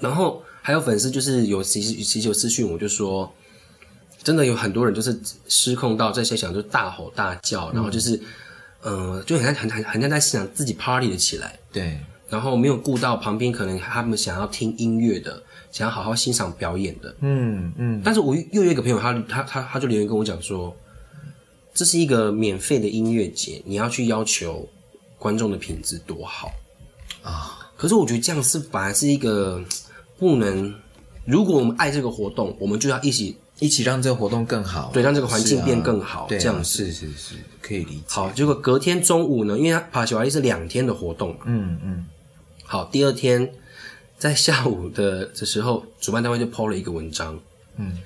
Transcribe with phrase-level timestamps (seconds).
[0.00, 3.32] 然后还有粉丝就是有其实其实有私讯我就说，
[4.22, 8.16] 真的有很多人就是失控到在现场就大吼大叫，然后就是
[8.82, 11.58] 嗯、呃，就很像很很很像在现场自己 party 了起来。
[11.72, 11.98] 对，
[12.28, 15.42] 然后没有顾到旁边可能他们想要听音乐的，
[15.72, 17.14] 想要好好欣赏表演的。
[17.20, 18.02] 嗯嗯。
[18.04, 20.76] 但是我又有一个朋友，他他他他就留言跟我讲说，
[21.74, 24.68] 这是一个免费的音乐节，你要去要求
[25.18, 26.52] 观众的品质多好
[27.22, 27.58] 啊！
[27.76, 29.62] 可是我觉得这样是反而是一个
[30.18, 30.74] 不能。
[31.24, 36.26] 如果我们爱这个活动，我们就要一起一起让这个活动更好，对，让这个环境变更好。
[36.26, 38.02] 对，这样是是是，可以理解。
[38.06, 42.06] 好，结果隔天中午呢，因为他爬小瓦利是两天的活动嘛，嗯嗯。
[42.64, 43.52] 好，第二天
[44.16, 47.38] 在下午的的时候，主办单位就 po 了一个文章，
[47.76, 47.98] 嗯，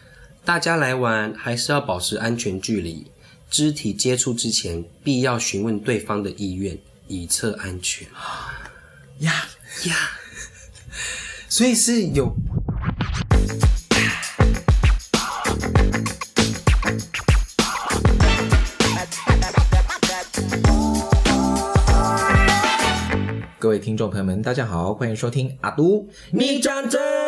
[0.45, 3.07] 大家来玩还是要保持安全距离，
[3.49, 8.09] 肢体接触之前必要询问对方的意愿，以测安全。
[9.19, 9.47] 呀
[9.85, 9.97] 呀，
[11.53, 12.35] 所以是有。
[23.59, 27.22] 各位听众朋友们，大家好，欢迎收听阿都你讲真。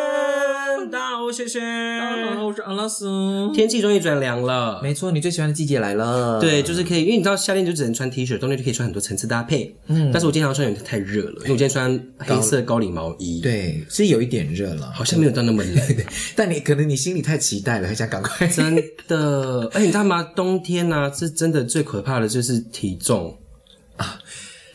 [0.95, 1.61] 大家好，我是轩轩。
[1.99, 3.51] 大家好，我是阿拉斯。
[3.53, 6.39] 天气终于转凉了，没错，你最喜欢的季节来了。
[6.39, 9.75] 对，就是可以，因为你知道夏天就只能穿 T 恤，冬天就可以穿很多层次搭配。
[9.87, 13.41] 嗯，但是我今天穿有点太热了，因为我今天穿黑色高领毛衣。
[13.41, 15.83] 对，是有一点热了，好像没有到那么冷。
[16.33, 18.47] 但你可能你心里太期待了，很想赶快。
[18.47, 20.23] 真的，哎，你知道吗？
[20.33, 23.44] 冬天呢、啊，是真的最可怕的就是体重啊。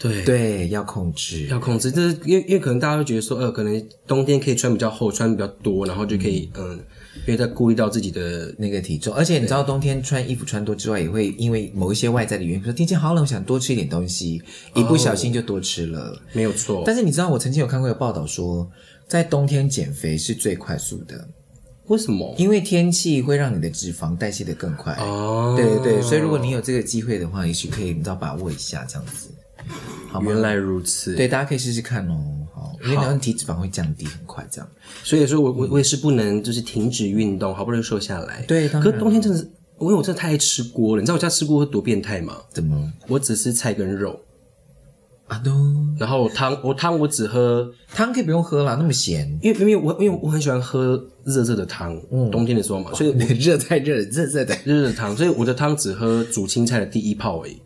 [0.00, 1.90] 对对，要控制，要控制。
[1.90, 6.78] 这是因为因为可能大家会觉得说，呃，可能冬天可以穿比较厚，穿比较多，然后就可以，嗯，嗯
[7.26, 9.12] 因为在顾虑到自己的那个体重。
[9.12, 14.42] 而且你知道，冬天穿衣服穿多之外，也会因为某一些外在的原因，比如说天气好冷，我想多吃一点东西，
[14.74, 16.82] 一不小心就多吃了，哦、没有错。
[16.86, 18.66] 但是你知道，我曾经有看过有报道说，
[19.06, 21.28] 在冬天减肥是最快速的。
[21.88, 22.34] 为什么？
[22.38, 24.94] 因为天气会让你的脂肪代谢的更快。
[24.94, 29.28] 哦，对对对，所以如果你有这个机会的话，也许可以，你知道把握一下这样子。
[30.09, 31.15] 好，原来如此。
[31.15, 32.15] 对，大家可以试试看哦。
[32.53, 34.69] 好，因为好像体脂肪会降低很快，这样。
[35.04, 38.43] 所以说我我我也是不能就是停止运动，好不容易瘦下来。
[38.43, 39.44] 对，可是冬天真的是，
[39.81, 41.00] 因为我真的太爱吃锅了。
[41.00, 42.38] 你知道我家吃锅会多变态吗？
[42.53, 42.93] 怎么？
[43.06, 44.19] 我只吃菜跟肉。
[45.28, 45.53] 啊都。
[45.97, 49.28] 然后汤，我汤我只喝汤，可以不用喝啦，那么咸。
[49.41, 57.60] 因为因为我因为我很喜欢喝热热的汤，嗯，冬天的时候嘛，所以 热太热，热热的热热汤，所以我的汤只喝煮青菜的第一泡而已。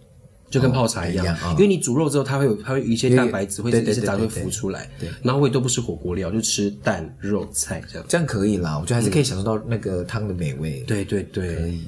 [0.55, 11.83] 就跟泡茶一样，因为你煮肉之后，它会有它会有一些蛋白质会一些杂会浮出来，对，然后我也都不吃火锅料，就吃蛋肉菜这样，这样可以啦，我觉得还是可以享受到那个汤的美味，对对对，可以。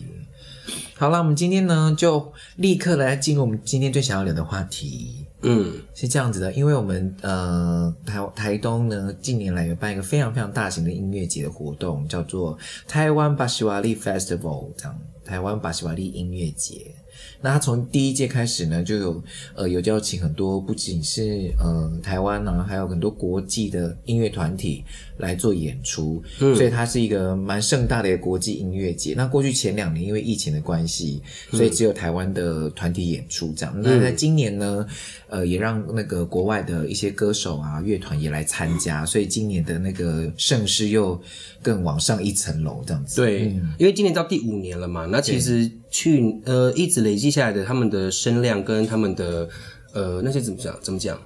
[0.94, 16.92] 好了，我们今天呢就立刻来进入我们今天最想要聊的话题，嗯，是这样子的，因为我们呃台台东呢近年来有办一个非常非常大型的音乐节的活动，叫做台湾巴西瓦利 Festival，这样台湾巴西瓦利音乐节。
[17.40, 19.22] 那他从第一届开始呢，就有
[19.54, 24.84] 呃有邀请很多不仅是呃台湾啊，还有很多国际的音乐团体
[25.18, 29.12] 来做演出，嗯，所以它是一个蛮盛大的一个国际音乐节。
[29.16, 31.22] 那过去前两年因为疫情的关系，
[31.52, 33.72] 所以只有台湾的团体演出这样。
[33.76, 34.86] 嗯，那在今年呢，
[35.28, 41.20] 呃，也让那个国外的一些歌手啊、乐团也来参加，所以今年的那个盛世又
[41.62, 43.20] 更往上一层楼这样子。
[43.20, 47.26] 对，嗯，因为今年到第五年了嘛，那其实去呃一直累积。
[47.36, 49.46] 下来的他们的声量跟他们的
[49.92, 51.20] 呃那些怎么讲怎么讲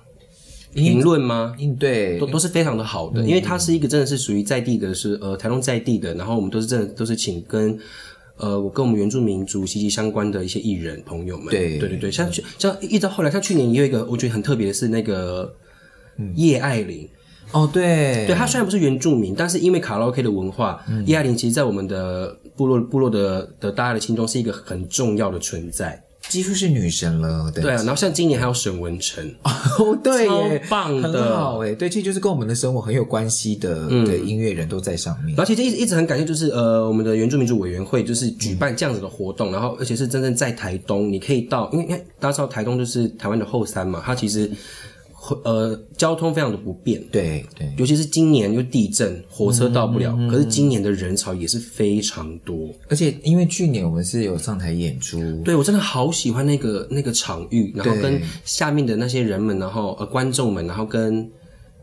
[0.75, 1.55] 评论吗？
[1.61, 7.79] 嗯，对，都都是非常的好的，嗯、因为它是一个真的是属于在地的是，是呃台东在地的，然后我们都是真的都是请跟
[8.37, 11.79] 呃我跟我们原住民族息息相关的一些艺人朋友们，对。
[11.79, 15.53] 对对对，像像一直到后来，像去年也有一个我觉得很特别的是那个
[16.37, 17.09] 叶爱玲。
[17.53, 27.51] 哦，对，对，他虽然不是原住民，但是因为卡拉 OK 的文化，叶、嗯、爱玲其实，在我们的部落部落的的大家的心中是一个很重要的存在，几乎是女神了。
[27.51, 35.35] 对，对啊，然后像今年还有沈文成， 哦，对，超棒的，很好哎，对，其实就是跟我们的生活很有关系的，嗯、的音乐人都在上面。
[35.37, 44.51] 然后其实一直一直很感谢，就是呃，我们的原住民族委员会就是举办这样子的活动，嗯、然后而且是真正在台东，你可以到，因为因为大家知道台东就是台湾的后山嘛，它其实。
[45.45, 50.17] 呃，交通非常的不便，对对，尤其是今年又地震，火车到不了。
[50.19, 61.17] 嗯、可是今年的人潮也是非常多，而且因为去年我们是有上台演出，对，我真的好喜欢那个那个场域，然后跟下面的那些人们，然后呃观众们，然后跟，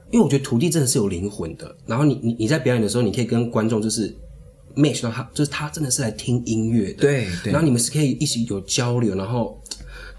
[0.10, 1.75] 因为我觉得土地真的是有灵魂的。
[1.86, 4.12] 然后你你你在表演的时候，你可以跟观众就是
[4.75, 7.54] match 到他，就是他真的是来听音乐的，对对。
[7.54, 9.62] 然后你们是可以一起有交流，然后。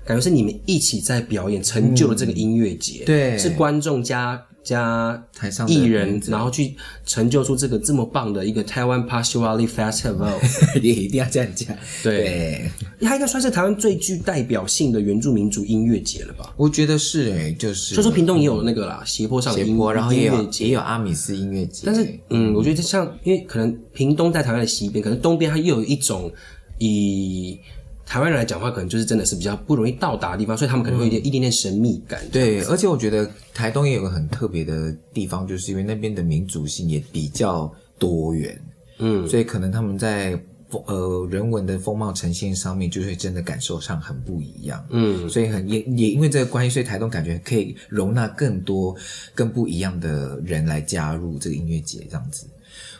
[0.09, 6.75] 感觉是你们一起在表演，成就了这个音乐节，嗯，对，是观众加加台上艺人，然后去
[7.05, 10.33] 成就出这个这么棒的一个台湾 Pasiwali Festival，
[10.81, 11.77] 也 一定要这样讲。
[12.03, 12.71] 对，
[13.03, 16.55] 它应该算是台湾最具代表性的原住民族音乐节了吧？
[16.57, 17.95] 我觉得是诶、欸，就是。
[17.95, 21.83] 所以说屏东也有那个啦，斜坡上的音乐节，然后也有也有阿米斯音乐节。
[21.85, 26.33] 但是，嗯，我觉得像，因为可能屏东在台湾的西边，可能东边它又有一种
[26.79, 27.61] 以。
[28.09, 32.21] 台湾人来讲话，可能就是真的是比较不容易到达的地方，所以他们可能会有一点、嗯、一点点神秘感。
[32.33, 38.59] 对，而且我觉得台东也有个很特别的地方，就是因为那边的民族性也比较多元，
[38.99, 40.41] 嗯，所以可能他们在
[40.87, 48.97] 呃人文的风貌呈现上面，就会真的感受上很不一样，嗯，所以很也也因为这个关系，所以台东感觉可以容纳更多
[49.35, 52.47] 更不一样的人来加入这个音乐节，这样子。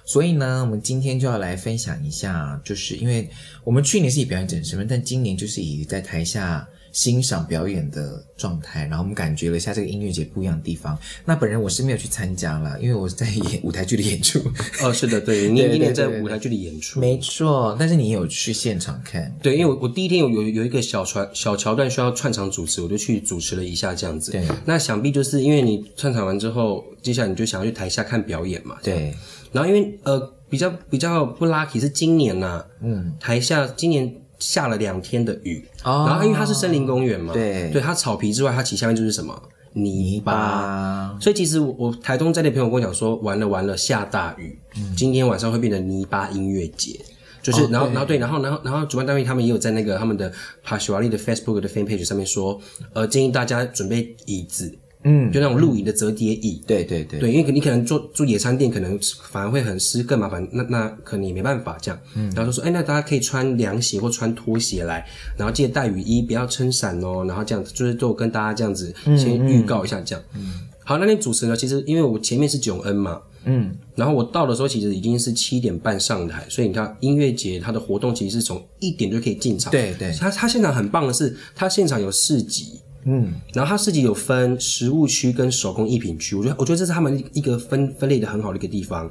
[0.09, 3.29] 所以呢，我们今天就要来分享一下，就是因为
[3.63, 6.67] 我们去年是以表演者身份，但今年就是以在台下
[6.99, 10.99] 欣赏表演的状态，然后我们感觉了一下这个音乐节不一样的地方。
[11.25, 14.41] 那本人我是没有去参加啦，因为我是在演舞台剧的演出。
[14.83, 17.77] 哦，是的，对， 你今年在舞台剧的演出，没错。
[17.79, 19.33] 但是你有去现场看？
[19.41, 24.33] 对，因为我我第一天有有有一个小传小桥段需要串场主持，我就去主持了一下这样子。
[24.33, 28.77] 对，那想必就是因为你串场完之后，接下来你就想要去台下看表演嘛？
[28.83, 29.15] 对。
[29.53, 39.41] 然后因为呃比较比较不 lucky 是今年呐、啊，嗯，台下今年下了两天的雨，哦，然后因为它是森林公园嘛，对，对，它草皮之外，它其下面就是什么？
[39.75, 46.99] 泥巴，所以其实我我台东在那朋友跟我讲说，完了完了下大雨，嗯，今天晚上会变成泥巴音乐节，
[47.43, 50.33] 就是、哦、然后然后对，然后然后然后主办单位他们也有在那个他们的
[50.67, 52.61] Pasiwali 的 Facebook 的 Fan Page 上面说，
[52.93, 54.79] 呃，建议大家准备椅子。
[55.11, 58.99] 嗯，就那种露营的折叠椅，对对对，对，因为你可能做做野餐垫，可能
[59.31, 60.47] 反而会很湿，更麻烦。
[60.53, 61.99] 那那可能也没办法这样。
[62.15, 67.25] 嗯，然后就说，哎、欸，那大家可以穿凉鞋或穿拖鞋来，然后记得带雨衣，不要撑伞哦。
[67.27, 70.23] 然后这样子，就是都跟大家这样子先预告一下，这样。
[70.35, 70.53] 嗯，
[70.85, 79.71] 好，那天主持呢，其实因为我前面是炯恩嘛，嗯，然后我到的时候其实已经是七点半上台，所以你看音乐节它的活动其实是从一点就可以进场。
[79.71, 82.81] 对对，他他现场很棒的是，他现场有市集。
[83.11, 89.11] 嗯，然后它市集有分食物区跟手工艺品区，我觉得我觉得这是他们一个分分类的很好的一个地方。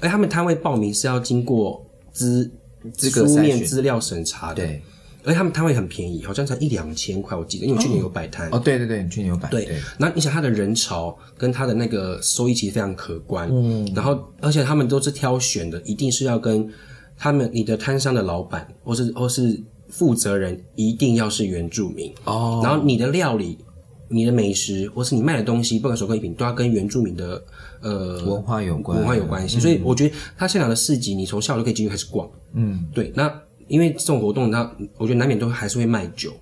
[0.00, 2.50] 而他们摊位报名是要经过资
[2.92, 4.82] 资格书面资料审查的，对。
[5.22, 8.48] 而他们摊位很便宜，好像才一两千块，我记得，因为我去年有摆摊。
[8.50, 9.48] 哦，对对对，你去年有摆。
[9.50, 13.48] 对，那你想他的人潮跟他的那个收益其实非常可观。
[13.52, 16.66] 嗯，然后而且他们都是挑选的，一定是要跟
[17.18, 19.62] 他们你的摊商的老板或是或是。
[19.90, 22.64] 负责人一定要是原住民哦，oh.
[22.64, 23.58] 然后你的料理、
[24.08, 27.42] 你的美食，或是你卖的东西，不管手工艺品，都要跟原住民的
[27.82, 29.58] 呃文化有关，文化有关系。
[29.58, 32.28] 嗯、所以我觉得他现场的市集，你从下午就可以进去开始逛。
[32.54, 33.12] 嗯，对。
[33.14, 33.32] 那
[33.68, 36.32] 因为这种活动，那我觉得难免都还是会卖酒，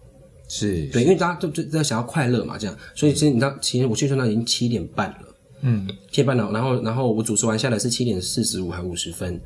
[0.48, 2.74] 是对，因为大家都都在想要快乐嘛，这样。
[2.94, 6.50] 所以其实你知道，其实我去的时候那已经七点半了，嗯，七点半了。
[6.50, 9.38] 然后然后我主持完下来是七点四十五还五十分，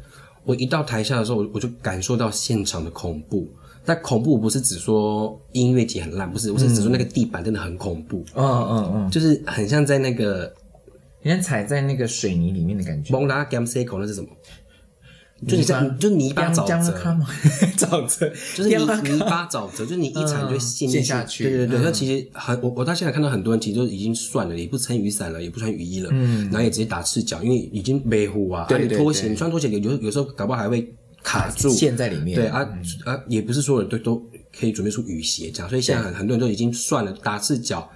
[0.44, 3.48] 我一到台下的时候，我我就感受到现场的恐怖。
[3.84, 8.24] 但恐怖不是指说音乐节很烂，不是，我是指说那个地板真的很恐怖。
[8.34, 10.52] 嗯嗯嗯，就是很像在那个，
[11.22, 13.12] 人家踩在那个水泥里面的感觉。
[13.12, 14.28] 蒙拉 gam c 那是什么？
[15.44, 16.92] 就是这样，就是泥巴沼泽。
[17.76, 21.42] 沼泽就是泥泥巴沼泽，就是你一踩就会陷下去。
[21.42, 28.66] 对对对，那其实很，我我到现在看到很多人其实都已经算了，也不撑雨伞了，也不穿雨衣了，嗯，然后也直接打赤脚，因为已经没护啊。
[28.68, 30.94] 对拖鞋，你穿拖鞋有有有时候搞不好还会。
[31.22, 32.38] 卡住，陷在里面。
[32.38, 34.26] 对啊、嗯、啊，也不是所有人都都
[34.58, 37.88] 可以准备出雨鞋这样，所以现在很很多人都已经算了打赤脚，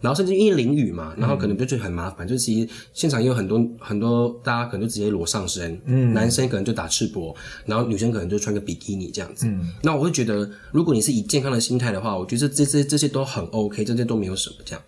[0.00, 9.46] 然后甚至因为淋雨嘛，然后可能就觉得很麻烦，嗯、就是其实现场也有很多很多大家可能就直接裸上身，嗯，男生可能就打赤膊，然后女生可能就穿个比基尼这样子。
[9.46, 14.82] 嗯，那我会觉得，如果你是以健康的心态的话，我觉得这这这些都很 OK，这些都没有什么这样。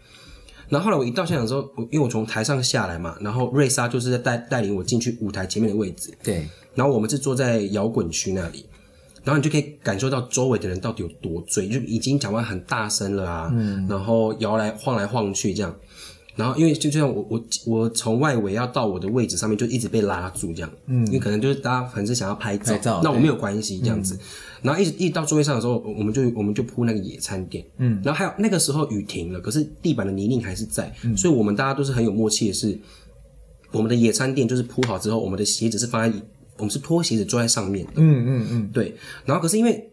[0.68, 6.46] 然后后来我一到现场之后，我因为我从台上下来嘛，然后瑞莎就是在带带领我进去舞台前面的位置，对。
[6.75, 8.66] 然后我们是坐在摇滚区那里，
[9.25, 15.75] 然后你就可以感受到周围的人到底有多醉，就已经讲话很大声了啊，嗯，然后摇来晃来晃去这样，
[16.36, 24.20] 然后因为就这样，我我我从外围要到我的位置上面就一直被拉住这样，嗯，因为可能就是大家很是想要拍照，拍照，那我没有关系这样子，嗯、
[24.62, 32.78] 然后一直一直到座位上的时候，我们就我们就铺那个野餐垫，嗯，然后还有那个时候雨停了，可是地板的泥泞还是在，嗯，所以我们大家都是很有默契的是，
[33.72, 36.18] 我们的野餐垫就是铺好之后，我们的鞋子是放在。
[36.58, 38.96] 我们是拖鞋子坐在上面的，嗯嗯嗯，对。
[39.26, 39.90] 然后可是因为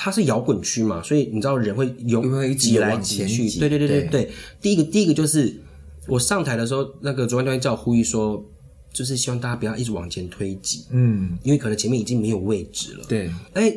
[0.00, 2.22] 它是摇滚区嘛，所以你知道人会有
[2.54, 4.08] 挤来挤去，对对对对对。
[4.08, 5.60] 对第一个第一个就是
[6.06, 8.40] 我上台的时候，那个主办单位叫我呼吁说，
[8.92, 13.04] 就是希望大家不要一直往前推挤，嗯，因为可能前面已经没有位置了。
[13.08, 13.76] 对，哎，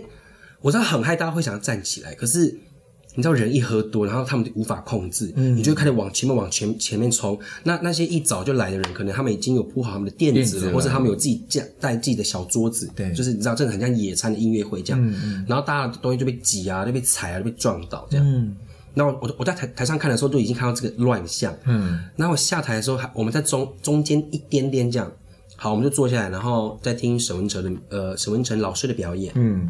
[0.61, 2.55] 我知道很害大家会想要站起来，可是
[3.13, 7.37] 你知道人一喝多，然后他们就无法控制，嗯，你就开始往前面往前前面冲。
[7.63, 15.13] 那那些一早就来的人，可能他们已经有铺好他们的垫子了，或者他们有自己架带自己的小桌子，对，就是你知道，这个很像野餐的音乐会这样。
[15.45, 18.25] 然后大家的东西就被挤啊，就被踩啊，就被撞倒这样。
[18.25, 18.55] 嗯。
[18.93, 21.53] 然后我我在台台上看的时候，都已经看到这个乱象。
[21.65, 21.99] 嗯。
[22.15, 25.11] 然后我下台的时候，还我们在中中间一点点这样。
[25.57, 29.33] 好，我们就坐下来，然后再听沈文成的呃沈文成老师的表演。
[29.35, 29.69] 嗯。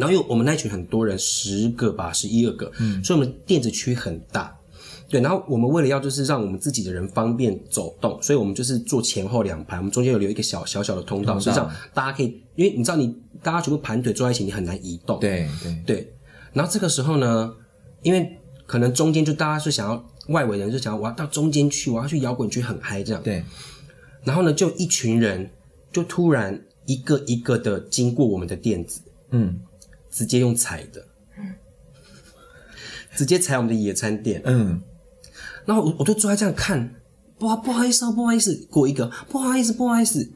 [0.00, 4.56] 然后因为我们那一群很多人，十个吧，十一二个，嗯，所以我们电子区很大，
[5.10, 5.20] 对。
[5.20, 16.14] 然后我们为了要就是让我们自己的人方便走动，所以我们就是坐前后两排，我们中间有留一个小小小的通道，所以这样大家可以，因为你知道你大家全部盘腿坐在一起，你很难移动，对对对。
[16.54, 17.52] 然后这个时候呢，
[18.02, 23.44] 因为可能中间就大家是想要外围人就想要我要到中间去，我要去摇滚区很嗨这样，对。
[24.24, 25.50] 然后呢，就一群人
[25.92, 29.60] 就突然一个一个的经过我们的垫子，嗯。
[30.10, 31.06] 直接用踩的，
[33.16, 34.80] 直接踩我们的野餐垫，嗯，
[35.64, 36.94] 然后我我就坐在这样看，
[37.38, 40.30] 不不好意思，不好意思，过一个，不好意思，不好意思，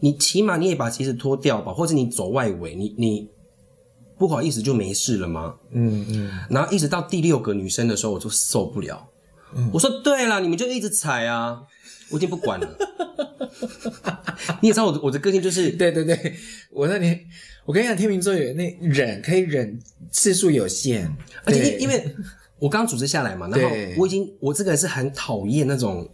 [0.00, 3.28] 你起码你也把鞋子脱掉吧，或者你走外围，你你
[4.16, 5.56] 不好意思就没事了吗？
[5.72, 9.08] 嗯嗯，然后一直到第六个女生的时候，我就受不了，
[9.56, 11.62] 嗯，我说对了，你们就一直踩啊，
[12.10, 12.76] 我已经不管了，
[14.60, 16.34] 你也知道我的我的个性就是， 对对对，
[16.70, 17.20] 我那天。
[17.66, 19.78] 我跟你讲，天秤座有那忍可以忍
[20.10, 21.10] 次数有限，
[21.44, 22.14] 而且因为
[22.58, 26.06] 我刚组织下来嘛，然后我已经我这个人是很讨厌那种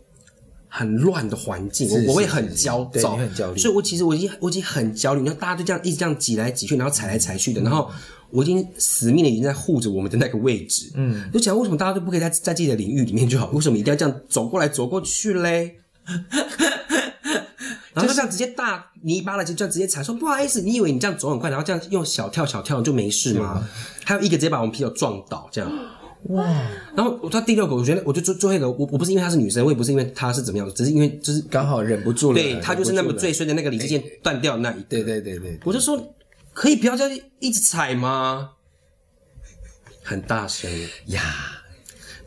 [0.69, 7.91] 很乱的环境，我我会很焦躁，很焦虑，所以我其实我已经我已经很焦虑，然后大家就这样一直这样挤来挤去，然后踩来踩去的，然后
[8.31, 15.77] 我已经死命的已经在护着我们的那个位置，嗯，就讲为什么大家都不可以在在自己的领域里面就好，为什么一定要这样走过来走过去嘞？
[17.93, 23.67] 然后就这样直接大泥巴了，就这样直接踩，说不好意思，你以为你这样走很快，然后这样用小跳小跳就没事吗？
[24.05, 25.71] 还有一个直接把我们啤酒撞倒，这样
[26.29, 26.45] 哇！
[26.95, 32.35] 然后我到第六个，我觉得我就最最后一个，我我不是因为她是女生，我也不是因为她是怎么样，只是因为就是刚好忍不住了。
[32.35, 34.83] 对，她就是那么最衰的那个理智线断掉那一。
[34.83, 35.99] 对对对对，我就说
[36.53, 38.53] 可以不要这样一直踩吗？
[40.03, 40.71] 很大声
[41.07, 41.23] 呀。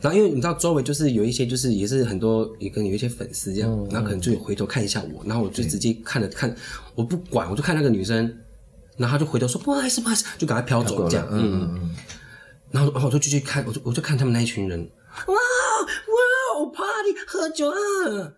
[0.00, 6.54] 然后因为你知道周围就是有一些就是也是很多也跟有一些粉丝这样，嗯、然后可能就有回头看一下我，然后我就直接看了看，
[6.94, 8.16] 我不管，我就看那个女生，
[8.98, 11.96] 然后她就回头说不好意思不好意思，就赶快飘走这样，嗯嗯嗯，
[12.70, 14.78] 然后然后我就继续看，我就我就看他们那一群人，
[15.26, 18.32] 哇哇，我 party 喝酒啊，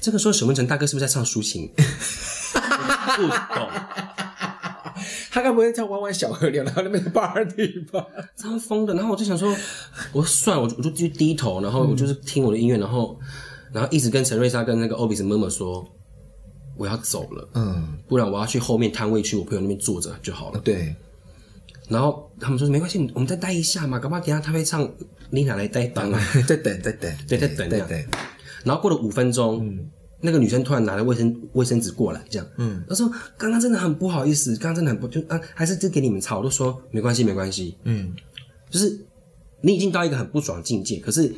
[0.00, 1.72] 这个时候沈文成大哥是不是在唱抒情？
[3.16, 3.68] 不懂。
[5.30, 8.06] 他该不会在玩玩小河流，然后那边的 party 吧？
[8.36, 8.94] 超疯的。
[8.94, 9.54] 然后我就想说，
[10.12, 13.18] 我算了，我就我就继续低头，然后我就是听我的音乐，然后
[13.72, 15.86] 然后一直跟陈瑞莎跟那个 Obis 妈妈说，
[16.76, 20.60] 我要走了，嗯，不然我要去后面摊位去我朋友那边坐着就好了。
[20.60, 20.94] 对。
[21.88, 24.90] 然后他们说没关系，我们再待一下嘛，搞不好等下他会唱
[25.30, 28.06] 妮娜来带档啊，再等再等，对，再等对对。
[28.64, 29.90] 然后过了五分钟，嗯。
[30.20, 38.12] 那个女生突然拿了卫生卫生纸过来，这样，嗯，她说刚刚真的很不好意思，刚刚真的很不就啊，还是就给你们擦，我都说没关系没关系，嗯，
[38.68, 38.98] 就是
[39.60, 41.32] 你已经到一个很不爽境界，可是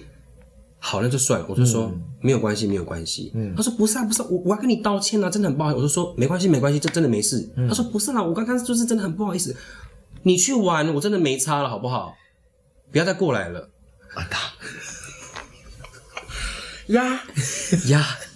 [0.78, 9.54] 好那就算了，我就说、嗯、没有关系没有关系，嗯，她说不是啊不是啊，我我要跟你道歉啊，真的很不好意思，我就说没关系没关系，这真的没事，她、嗯、说不是啦，我刚刚就是真的很不好意思，
[10.22, 12.14] 你去玩我真的没擦了好不好？
[12.90, 13.68] 不要再过来了，
[14.14, 14.52] 啊他
[16.86, 17.20] 呀。
[17.88, 18.06] 呀。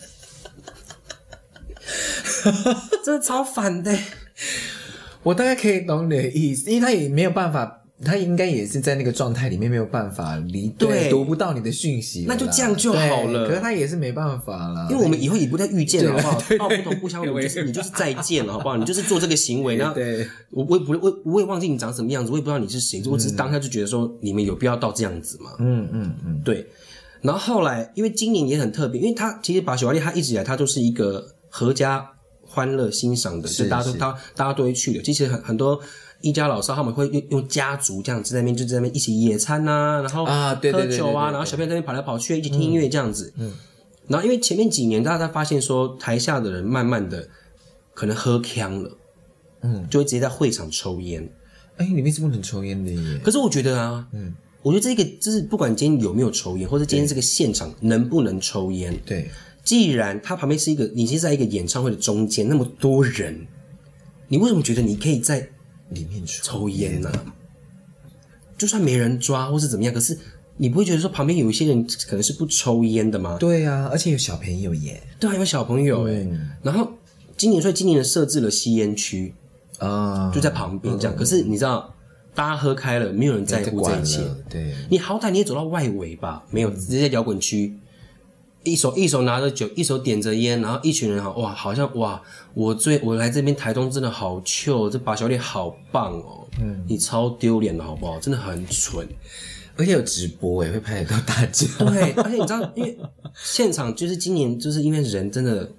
[3.04, 3.96] 真的超烦的，
[5.22, 13.48] 我大概可以懂你的意思，因为他也没有办法，他应该也是在那个状态里面没有办法离对读不到你的讯息，那就这样就好了。
[13.48, 16.68] 可是他也是没办法了，因为我们以后也不再遇见了，好不好？
[16.68, 18.76] 道不同不相为， 就是你就是再见了，好不好？
[18.78, 19.96] 你就是做这个行为，然后
[20.50, 25.52] 我我也不我我也忘记你长什么样子，我也不知道你是谁，我只是当下就觉得说你们有必要到这样子嘛？
[25.60, 26.66] 嗯嗯嗯，对。
[27.22, 32.10] 然后后来因为今年也很特别，因为他其实把小华丽他一直以来他就是一个合家。
[32.54, 35.02] 欢乐欣赏的，是大家都大大家都会去的。
[35.02, 35.80] 其实很很多
[36.20, 43.32] 一家老少他们会用用家族这样子在那边就在那边一起野餐呐、啊，然后啊喝酒啊，然后小朋友在那边跑来跑去，一起听音乐这样子。
[43.36, 43.52] 嗯，
[44.06, 47.28] 然后因为前面几年大家在发现说台下的人慢慢的
[47.92, 48.96] 可能喝呛了，
[49.62, 51.28] 嗯，就会直接在会场抽烟。
[51.76, 53.20] 哎，里面是不能抽烟的耶。
[53.24, 54.32] 可是我觉得啊，嗯，
[54.62, 59.28] 我觉得这个就是不管今天有没有抽烟，或者今天这个现场能不能抽烟，对。
[59.64, 63.46] 既然它旁边是一个，你是在一个演唱会的中间，那么多人，
[64.28, 65.48] 你为什么觉得你可以在
[65.88, 67.10] 里面抽烟呢？
[68.56, 70.16] 就算没人抓或是怎么样，可是
[70.56, 73.36] 你不会觉得说旁边有一些人可能是不抽烟的吗？
[73.40, 76.26] 对啊，而且有小朋友耶，对啊，有小朋友哎。
[76.62, 76.92] 然后
[77.36, 79.34] 今年所以今年设置了吸烟区
[79.78, 81.16] 啊，就在旁边这样。
[81.16, 81.92] 可是你知道，
[82.34, 84.20] 大家喝开了，没有人在乎这一切。
[84.48, 87.76] 对，你好歹你也走到外围吧，没有，直接在摇滚区，
[88.64, 92.20] 一手一手拿着酒，一手点着烟，然后一群人哈哇，好像哇，
[92.54, 98.18] 我最我来这边台东真的好 chill，这把小弟好棒哦，嗯，你超丢脸的好不好？
[98.18, 99.06] 真的很蠢，
[99.76, 101.66] 而且有直播诶，会拍得到大家。
[101.78, 102.98] 对，而且你知道，因为
[103.34, 105.70] 现场就是今年就是因为人真的。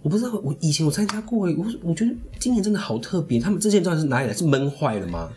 [0.00, 3.40] 我不知道，我以前我参加过，我我觉得今年真的好特别。
[3.40, 4.32] 他们这些到底是哪里来？
[4.32, 5.28] 是闷坏了吗？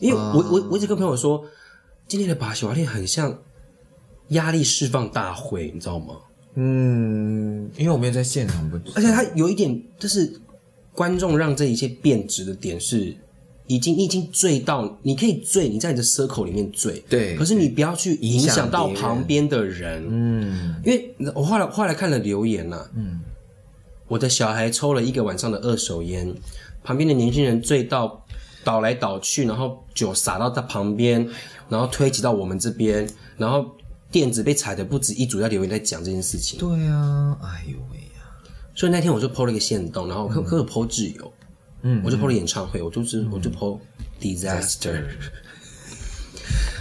[0.00, 1.44] 因为我我我一直跟朋友说，
[2.08, 3.38] 今年的把小店很像
[4.30, 6.16] 压力释放大会，你知道吗？
[6.54, 10.40] 嗯，因为我没有在现场，不，而且他有一点就是
[10.92, 13.16] 观众让这一切变质的点是，
[13.66, 23.20] 已经已经醉到你可以醉，你在你的 circle 里面醉，对，可是你不要去影响到旁边的人，嗯，因为我后来后来看了留言呐、啊，嗯。
[24.08, 26.34] 我的小孩抽了一个晚上的二手烟，
[26.82, 28.26] 旁边的年轻人醉到
[28.64, 31.24] 倒来倒去，然后酒洒到他旁边，
[31.68, 33.64] 然后推挤到我们这边，然后
[34.10, 36.58] 垫子被踩的不止一组，要留言在讲这件事情。
[36.58, 38.22] 对啊，哎呦喂呀！
[38.74, 41.32] 所以那天我就 PO 了一个限动，然后可可以 PO 自由，
[41.82, 43.78] 嗯，我就 PO 了演唱会，我就是、嗯、我就 PO
[44.20, 45.04] disaster。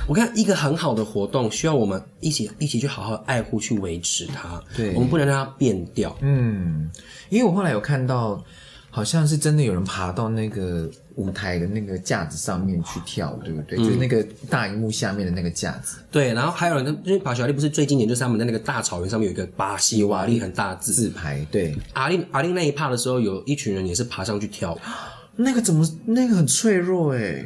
[0.08, 4.60] 我看一个很好的活动，需要我们一起一起去好好爱护、去维持它。
[4.76, 6.18] 对，我们不能让它变掉。
[6.22, 6.90] 嗯，
[7.30, 8.44] 因为我后来有看到，
[8.90, 13.78] 好像是真的有人爬到那个舞台的那个架子上面去跳，对不对？
[13.78, 15.98] 嗯、就是那个大荧幕下面的那个架子。
[16.10, 21.46] 对，然后还有人，因为巴西瓦利不是最经典，就是他们在那个大草原上面有一个巴西瓦利很大的字字牌。
[21.52, 24.78] 对，阿令阿令那一趴的时候，有一群人也是爬上去跳。
[25.36, 25.86] 那个怎么？
[26.06, 27.46] 那个很脆弱诶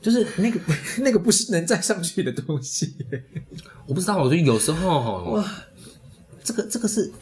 [0.00, 0.58] 就是那个
[1.04, 2.96] 那个不是能再上去的东西，
[3.86, 4.16] 我不知道。
[4.16, 5.44] 我觉得有时候哈，哇，
[6.42, 7.12] 这个这个是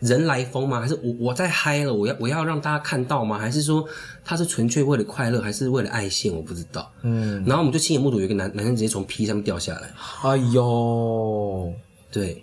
[0.00, 0.80] 人来疯吗？
[0.80, 1.92] 还是我我在嗨了？
[1.92, 3.36] 我要我要让大家看到吗？
[3.38, 3.84] 还是说
[4.24, 6.34] 他是纯粹为了快乐，还是为了爱线？
[6.34, 6.90] 我不知道。
[7.02, 9.90] 嗯，然后我们就亲眼目睹有一个男男生直接从 P 上面掉下来。
[10.22, 11.72] 哎呦，
[12.10, 12.42] 对。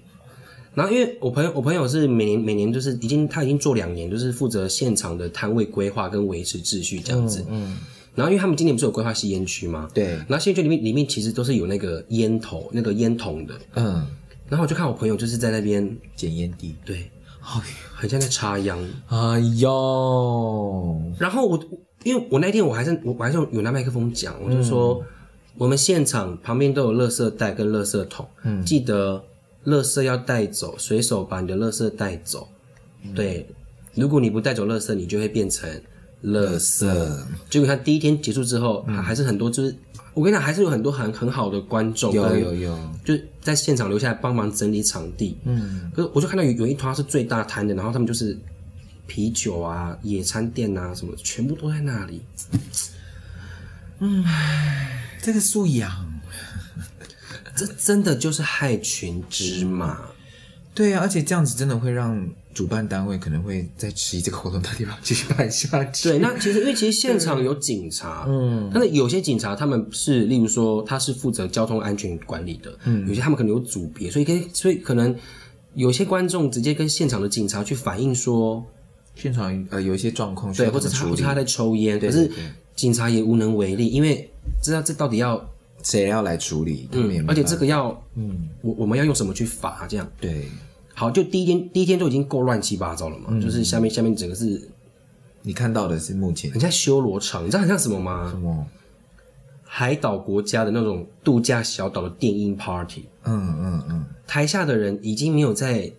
[0.74, 7.42] 然后因为我朋友我朋友是每年每年就是已经他已经做两年，就是负责现场的摊位规划跟维持秩序这样子。
[7.50, 7.72] 嗯。
[7.72, 7.78] 嗯
[8.14, 9.90] 然后，因为他们今年不是有规划吸烟区吗？
[9.94, 10.08] 对。
[10.28, 13.56] 然后吸烟区里面里面其实都是有那个烟头、那个烟筒的。
[13.76, 14.06] 嗯。
[14.50, 16.76] 然后我就看我朋友就是在那边捡烟蒂。
[16.84, 17.10] 对。
[17.42, 17.62] 哎，
[17.94, 18.80] 很像在插秧。
[19.08, 21.02] 哎呦。
[21.18, 21.60] 然后我，
[22.04, 25.06] 因为我那天我还是我还是有拿麦克风讲，我就说、嗯、
[25.58, 29.24] 我们现场旁边都有垃圾袋跟垃圾桶，嗯，记得
[29.66, 32.48] 垃圾要带走，随手把你的垃圾带走。
[33.04, 33.48] 嗯、对。
[33.94, 35.70] 如果你不带走垃圾，你就会变成。
[36.24, 39.76] 垃圾，结果他第一天结束之后，嗯、还是很多，就是
[40.14, 45.36] 我跟你讲，还是有很多很很好的观众，有有有，就在现场留下来帮忙整理场地。
[45.46, 48.38] 嗯，可是我就看到有有一摊是最大摊的，然后他们就是
[49.08, 52.22] 啤酒啊、野餐店啊什么，全部都在那里。
[54.00, 54.24] 嗯，
[55.22, 55.92] 这个素养，
[57.56, 60.02] 这真的就是害群之马。
[60.76, 62.30] 对啊，而且这样子真的会让。
[62.54, 66.10] 主办单位可能会在迟疑这个活动的地方继续办下去。
[66.10, 75.16] 对，那其实因为其实现场有警察，嗯，但是有些警察他们是，例如说他是负责交通安全管理的，嗯，有些他们可能有组别，所以可以所以可能
[75.76, 78.64] 有些观众直接跟现场的警察去反映说，
[79.16, 82.30] 现场呃有一些状况，对，或者他或者他在抽烟，可是
[82.76, 84.30] 警察也无能为力，因为
[84.62, 85.50] 知道这到底要
[85.84, 90.46] 谁要来处理，嗯，而且这个要，嗯，我我们要用什么去罚这样，对。
[91.02, 93.30] 好，就第一天，第一天就已经够乱七八糟了嘛。
[93.30, 94.70] 嗯、就是下面下面整个是，
[95.42, 98.30] 你看到的是目前很像修罗场，你知道很像什么吗？
[98.30, 98.68] 什么？
[99.64, 103.06] 海岛国家的那种度假小岛的电音 party。
[103.24, 104.06] 嗯嗯嗯。
[104.28, 105.92] 台下的人已经没有在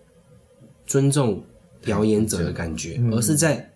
[0.86, 1.42] 尊重
[1.80, 3.68] 表演者的感觉，嗯、而是在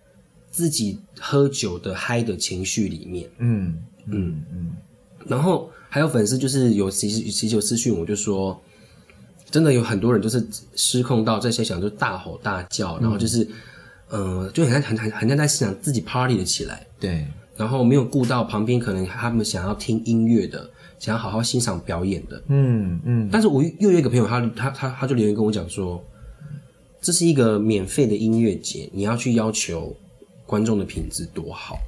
[0.53, 3.29] 自己喝酒的嗨的情绪里面。
[3.39, 4.47] 嗯嗯嗯。
[4.53, 4.77] 嗯
[5.27, 8.57] 然后还有粉丝就是有其实其实有私讯我就说。
[9.49, 13.47] 真的有很多人就是失控到在现场就大吼大叫，嗯、然后就是，
[14.11, 16.85] 嗯、呃，就很像很很很像在现场自己 party 了起来。
[16.99, 17.25] 对，
[17.57, 22.43] 然后没有顾到旁边可能他们想要听音乐的，想要好好欣赏表演的。
[22.49, 23.29] 嗯嗯。
[23.31, 26.03] 但是我又有一个朋友，他他他他就留言跟我讲说，
[27.01, 29.97] 这是一个免费的音乐节，你要去要求
[30.45, 31.79] 观众的品质多好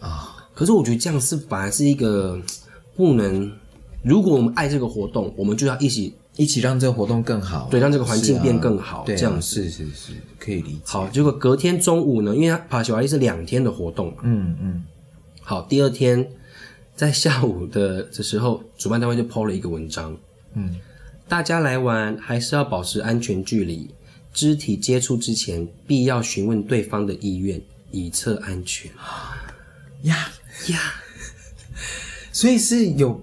[0.00, 0.48] 啊？
[0.54, 2.40] 可是我觉得这样是反而是一个
[2.96, 3.52] 不能，
[4.02, 6.14] 如果我们爱这个活动，我们就要一起。
[6.36, 10.80] 一起让这个活动更好，对，让这个环境变更好，啊、这样是是是，可以理解。
[10.84, 14.84] 好，结果隔天中午呢，因为他帕西瓦利是两天的活动嘛，嗯嗯。
[15.42, 16.28] 好，第二天
[16.94, 20.16] 在下午的的时候，主办单位就 PO 了一个文章，
[20.54, 20.76] 嗯，
[21.28, 23.90] 大家来玩还是要保持安全距离，
[24.34, 28.90] 肢体接触之前必要询问对方的意愿，以测安全。
[30.02, 30.28] 呀
[30.68, 30.78] 呀。
[32.32, 33.18] 所以是有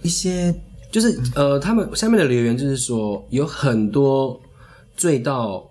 [0.00, 0.54] 一些，
[0.92, 4.38] 就是呃，他们下面的留言就是说，有很多
[4.94, 5.66] 醉到，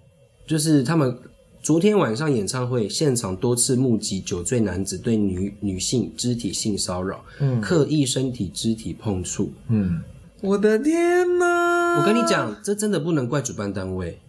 [0.47, 1.15] 就是他们
[1.61, 10.01] 昨天晚上演唱会现场多次目击酒醉男子对女女性肢体性骚扰，嗯，刻意身体肢体碰触，嗯，
[10.41, 11.99] 我的天哪！
[11.99, 14.19] 我跟你讲，这真的不能怪主办单位，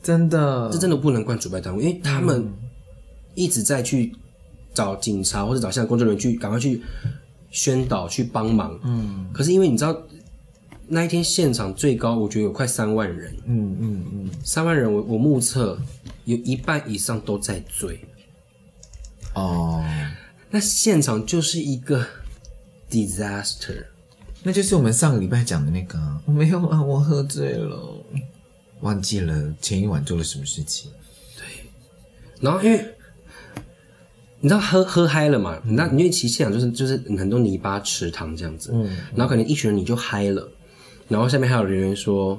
[0.00, 2.48] 真的，这真的不能怪主办单位，因为他们
[3.34, 4.14] 一直在去
[4.72, 6.80] 找警察或者找现场工作人员去赶快去。
[7.52, 9.94] 宣导去帮忙，嗯，可是因为你知道
[10.88, 15.78] 那一天现场最高，我觉得有快三万人，嗯嗯嗯，三万人我，我我目测
[16.24, 18.00] 有一半以上都在醉，
[19.34, 19.84] 哦，
[20.50, 22.04] 那现场就是一个
[22.90, 23.84] disaster，
[24.42, 28.04] 那就是我们上个礼拜讲的那个，我没有啊，我喝醉了，
[28.80, 30.90] 忘记了前一晚做了什么事情，
[31.36, 31.44] 对，
[32.40, 32.82] 然后因为。
[34.42, 35.56] 你知道喝喝嗨了嘛？
[35.64, 40.46] 那因为其实现场就是就是很多泥巴池塘这样子，嗯，然后可能一群人你就嗨了，
[41.08, 42.36] 然后下面还有人员说，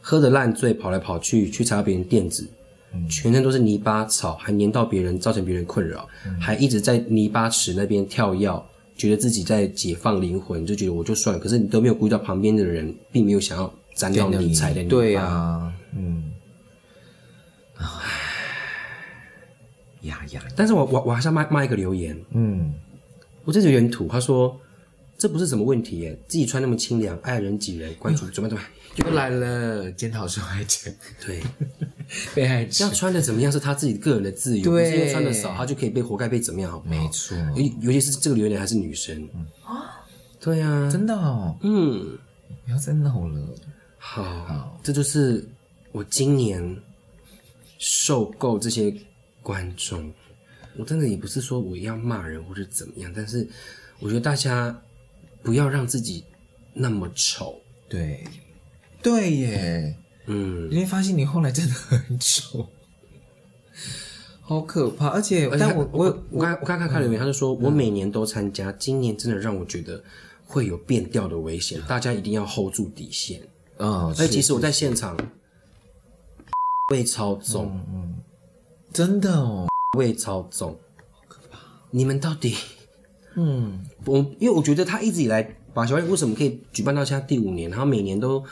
[0.00, 2.44] 喝的烂醉跑来跑去去踩到别人垫子，
[2.92, 8.60] 嗯，全身都是泥巴草，还粘到别人，造成别人困扰，嗯，还一直在泥巴池那边跳跃，
[8.96, 14.52] 觉得自己在解放灵魂，就觉得我就算了，可是你都没有顾到旁边的人，并没有想要沾到你。
[14.52, 16.31] 踩的泥巴，对啊，嗯，
[20.02, 20.42] 呀呀！
[20.56, 22.72] 但是我我我还是要骂骂一个留言，嗯，
[23.44, 24.58] 我这有点土，他说
[25.16, 28.62] 这不是什么问题耶，自己穿那么清凉，爱人挤人，关注怎么怎么
[28.96, 30.90] 又来了，检讨受害者，
[31.24, 31.40] 对，
[32.34, 36.90] 被害者，这样穿的怎么样是他自己个人的自由，对，是因为穿的少他就可以被活该被怎么样好不好？
[36.94, 39.26] 没错，尤尤其是这个留言还是女生，
[39.64, 40.04] 啊，
[40.40, 42.18] 对啊，真的哦，嗯，
[42.66, 43.40] 不要再闹了，
[43.98, 45.48] 好，好，这就是
[45.92, 46.76] 我今年
[47.78, 48.92] 受够这些。
[49.42, 50.12] 观众，
[50.78, 53.46] 我真的也不是说我要骂人或者怎么样，但是
[53.98, 54.80] 我觉得大家
[55.42, 56.24] 不要让自己
[56.72, 57.60] 那么丑。
[57.88, 58.24] 对，
[59.02, 62.66] 对耶，嗯，你会发现你后来真的很丑，
[64.40, 65.08] 好可怕。
[65.08, 70.02] 而且，而且但我我我刚我刚看看留言，他就说我每年都参加，嗯，今年真的让我觉得
[70.46, 73.42] 会有变调的危险，大家一定要 hold 住底线。
[73.78, 75.16] 嗯，而且其实我在现场
[76.88, 78.02] 被操纵，嗯。
[78.02, 78.22] 嗯
[78.92, 79.66] 真的哦，
[79.98, 81.58] 被操纵，好可怕！
[81.90, 82.54] 你们到底，
[83.36, 88.44] 嗯，我因为我觉得他一直以来把小外为什么可以举办到现在第五年，然后每年都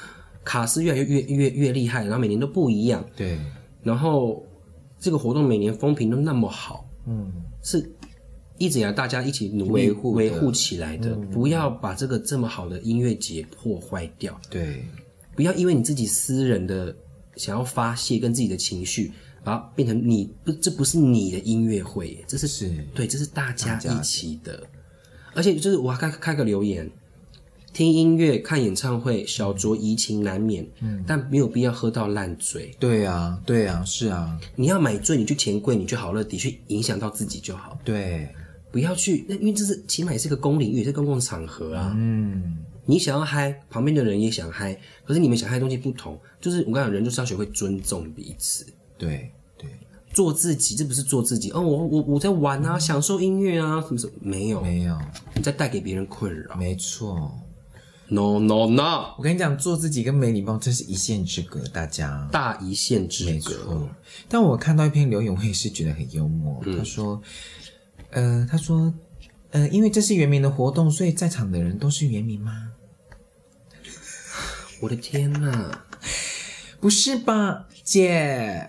[0.43, 3.39] 卡斯越来越越越越厉害，然后每年都不一样，对，
[3.83, 4.43] 然后
[4.99, 7.31] 这个活动每年风评都那么好，嗯，
[7.63, 7.93] 是
[8.57, 14.83] 一直以来大家一起努力维护维护起来的，嗯，不要把这个这么好的音乐节破坏掉，对，
[15.37, 16.97] 不要因为你自己私人的
[17.37, 19.13] 想要发泄跟自己的情绪。
[19.43, 24.63] 把它变成你不，这不是你的音乐会，这是，是对，这是大家一起的。
[25.33, 26.91] 而且就是我还开开个留言，
[27.73, 32.75] 听音乐看演唱会，小酌怡情难免，嗯，但没有必要喝到烂醉。
[32.81, 37.79] 对啊，对啊，是啊，你要买醉，你去钱柜，你去好乐迪，去影响到自己就好。
[37.85, 38.29] 对，
[38.73, 41.95] 不要去，那因为这是起码也是个公领域，也是公共场合啊。
[41.97, 48.67] 嗯，你想要嗨，旁边的人也想嗨，可是你们想嗨的东西不同，就是我跟你讲，人就是要学会尊重彼此。
[49.01, 49.71] 对对，
[50.13, 51.61] 做自己，这不是做自己哦。
[51.61, 54.99] 我我我在玩啊，享受音乐啊，什么什么没有没有，
[55.35, 56.55] 你在带给别人困扰。
[56.57, 57.33] 没错
[58.09, 63.31] ，no no no，我跟你讲，做自己跟没礼貌这是一线之隔，大家大一线之隔。
[63.31, 63.89] 没错，
[64.29, 66.61] 但我看到一篇留言，我也是觉得很幽默。
[66.67, 67.23] 嗯、他说，
[68.11, 68.93] 呃，他说，
[69.53, 72.73] 呃，因为这是原名的活动，所以在场的人都是原名吗？
[74.83, 75.85] 我的天哪！
[76.81, 78.67] 不是吧，姐？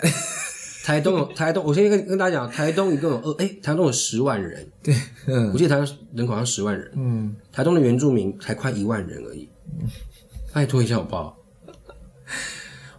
[0.83, 4.95] 台东有 台东，我先跟跟大家讲，台东一共有二，哎，台东有十万人，对，
[5.27, 9.47] 嗯，我记得台东人口好像十万人，嗯，台东的原住民才快一万人而已，
[9.79, 9.87] 嗯，
[10.51, 11.37] 拜托一下好不好？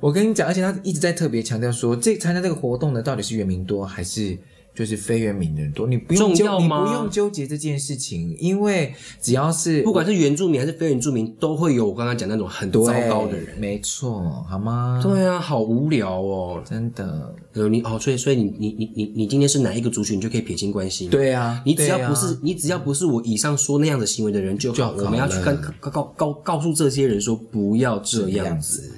[0.00, 4.38] 我跟你讲，而且他一直在特别强调说，这参加这个活动的到底是原民多还是？
[4.74, 14.98] 就是非原民的人多，你不用纠，你不用纠结这件事情，因为只要是不管是原住民还是非原住民，都会有我刚刚讲那种很糟糕的人，没错，好吗？
[15.02, 17.34] 对啊，好无聊哦，真的。
[17.52, 21.06] 有，你哦，所以所以你你你你你今天是哪一个族群，你就可以撇清关系。
[21.06, 24.92] 对啊，你只要不是、啊、你只要不是我以上说那样的行为的人就好，就好。
[25.04, 28.90] 我们要去跟告告告告诉这些人说不要这样子。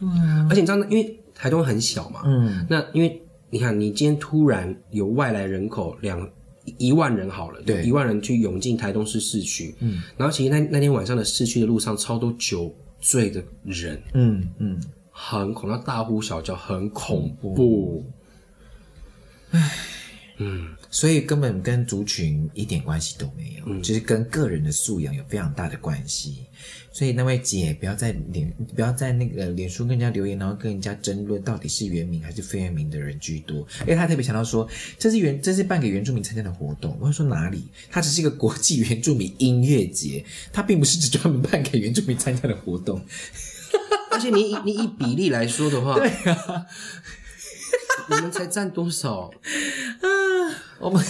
[0.00, 3.22] 对啊，而且你知道，因为台东很小嘛，嗯，那因为。
[3.50, 6.28] 你看，你今天突然有外来人口两
[6.76, 14.78] 一万人好了，对，一万人去涌进台东市市区，嗯，然后其实那那天晚上的市区的路上超多酒醉的人，嗯嗯，
[15.10, 18.04] 很恐，要大呼小叫，很恐怖，
[19.52, 19.70] 唉，
[20.36, 26.44] 嗯，所以根本跟族群一点关系都没有，嗯，就是跟个人的素养有非常大的关系。
[26.90, 33.58] 所以那位姐不要在脸，不要在那个脸书跟人家留言，然后跟人家争论到底是原名还是非原名的人居多。
[33.82, 36.96] 因为他特别强调说，这是原，这是办给原住民参加的活动。
[37.00, 37.68] 我会说哪里？
[37.90, 43.00] 它只是一个国际原住民音乐节，它并不是只专门办给原住民参加的活动。
[44.10, 46.66] 而且你你以比例来说的话，对啊，
[48.08, 49.30] 你们才占多少
[50.00, 50.08] 啊？
[50.80, 51.04] 我们。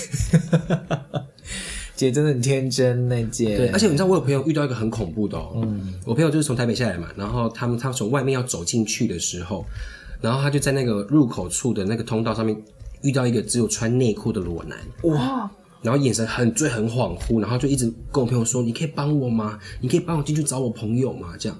[1.98, 3.56] 姐真的很天真，那姐。
[3.56, 5.60] 对，而且你知道，我有朋友遇到一个很恐怖的哦。
[5.64, 5.94] 嗯。
[6.06, 9.66] 我朋友就是从台北下来嘛，然后他们他从外面要走进去的时候，
[10.20, 12.56] 然后他就在那个入口处的那个通道上面
[13.02, 14.78] 遇到一个只有穿内裤的裸男。
[15.02, 15.50] 哇！
[15.82, 19.58] 然后眼神很醉很恍惚，然后就一直跟我朋友说：“你可以帮我吗？
[19.80, 21.58] 你可以帮我进去找我朋友吗？”这样。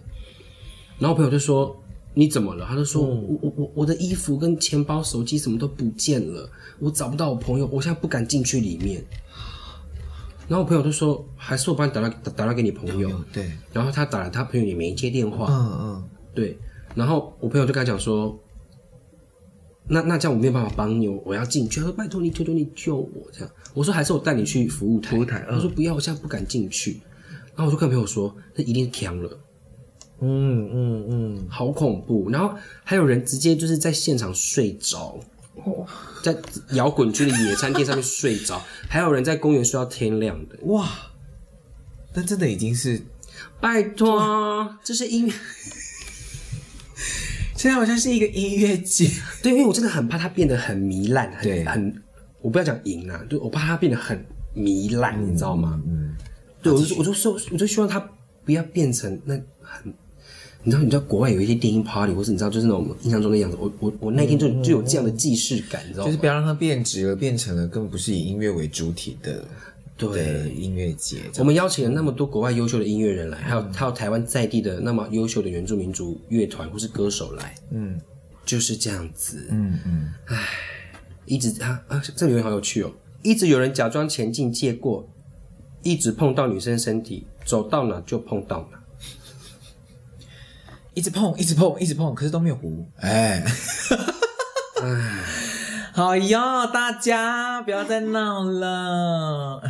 [0.99, 1.77] 然后我朋友就说
[2.15, 9.01] ：“你怎么了？”他就说：“嗯、我我我我的衣服跟钱包、手机什么都不见了，我找不到我朋友，我现在不敢进去里面。”
[10.49, 13.53] 然后我朋友就说：“还是我帮你打打打打给你朋友。”对。
[13.71, 15.47] 然后他打了，他朋友也没接电话。
[15.51, 16.09] 嗯嗯。
[16.35, 16.59] 对。
[16.95, 18.37] 然后我朋友就跟他讲说
[19.87, 23.51] ：“那那这样我没有办法帮你，我要进去。”他说：“拜托你，求求你救我。”这样。
[23.75, 25.45] 我说：“还是我带你去服务台。”服务台。
[25.51, 27.01] 我说：“不要，我现在不敢进去。”
[27.55, 29.39] 然后我就跟朋友说：“那一定是强了。”
[30.21, 32.31] 嗯嗯嗯，好恐怖。
[32.31, 35.21] 然后还有人直接就是在现场睡着。
[36.23, 36.37] 在
[36.73, 40.57] 摇滚区的野餐垫上面睡着，还有人在公园睡到天亮的。
[40.63, 40.89] 哇，
[42.15, 43.01] 那真的已经是
[43.61, 45.33] 拜托，这是音乐，
[47.57, 49.11] 现在好像是一个音乐节。
[49.43, 52.03] 对，因为我真的很怕它变得很糜烂，很对很，
[52.41, 55.81] 我不要讲赢啊，就我怕它变得很糜烂，嗯，你知道吗？
[55.87, 56.17] 嗯，
[56.63, 57.99] 对，我就我就说，我就希望它
[58.45, 59.95] 不要变成那很。
[60.65, 63.57] 你知道，你知道国外有一些电音 party，或是你知道，就是那种印象中的样子。
[63.61, 66.07] 我我我那天就就有这样的既视感，你知道吗？
[66.07, 69.45] 就是不要让它变质了，变成了根本不是以音乐为主体的
[69.97, 71.19] 对音乐节。
[71.39, 78.01] 我们邀请了那么多国外优秀的音乐人来，还有还有台湾在地的那么优秀的原住民族乐团或是歌手来，嗯，
[78.45, 80.37] 就是这样子，嗯嗯，唉，
[81.25, 82.93] 一直啊啊，这里面好有趣哦，
[83.23, 85.09] 一直有人假装前进借过，
[85.83, 88.78] 一直碰到女生身体，走到哪就碰到哪。
[90.99, 92.85] 一直碰，一直碰，一直碰，可是都没有糊。
[92.97, 93.45] 哎，
[94.83, 95.21] 哎，
[95.95, 99.63] 好哟，大家不要再闹了。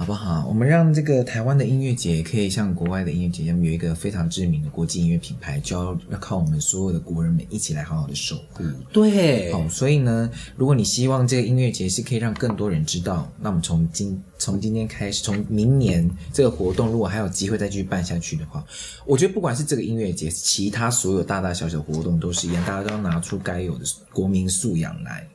[0.00, 0.46] 好不好？
[0.48, 8.64] 我们让这个台湾的音乐节可以像国外的音乐节一样，有一个非常知名的国际音乐品牌，就要要靠我们所有的国人们一起来好好的守护。
[8.94, 18.64] 对，好，所以呢，如果你希望这个音乐节是可以让更多人知道，那我们从今从今天开始，从明年这个活动如果还有机会再继续办下去的话，
[19.04, 23.84] 我觉得不管是这个音乐节，其他所有大大小小活动都是一样，大家都要拿出该有的
[24.14, 25.28] 国民素养来。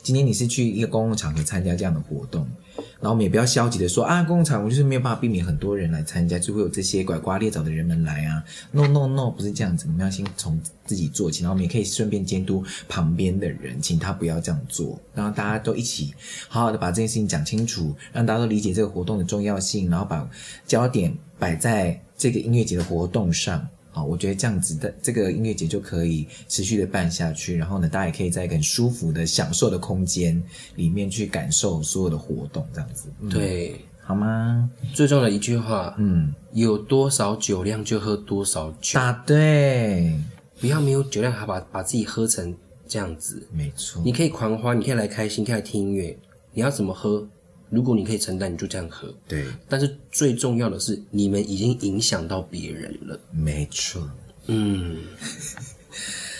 [0.00, 8.42] 今天你是去一个公共场合参加这样的活动，然后我们也不要消极的说啊，公共场合就是没有办法避免很多人来参加，就会有这些拐瓜裂枣的人们来啊。
[8.70, 16.14] No No No，不是这样子，我们要先从自己做起，然后我们也可以顺便监督旁边的人，请他不要这样做，然后大家都一起
[16.48, 20.28] 好好的把这件事情讲清楚，让大家都理解这个活动的重要性，然后把
[20.66, 23.68] 焦点摆在这个音乐节的活动上。
[23.94, 30.42] 好，我觉得这样子的这个音乐节就可以持续的办下去，然后呢，大家也可以在一个很舒服的享受的空间
[30.76, 33.12] 里面去感受所有的活动，这样子。
[33.20, 34.70] 嗯、对，好吗？
[34.94, 38.98] 最重要的一句话，嗯，有多少酒量就喝多少酒。
[38.98, 40.18] 答对，
[40.58, 42.54] 不要没有酒量还把把自己喝成
[42.88, 43.46] 这样子。
[43.52, 46.18] 没错，你可以狂欢，你可以来开心，可以来听音乐，
[46.54, 47.28] 你要怎么喝？
[47.72, 49.08] 如果你可以承担，你就这样喝。
[49.26, 53.18] 对，但是最重要的是，你们已经影响到别人了。
[53.30, 54.06] 没错，
[54.48, 54.98] 嗯，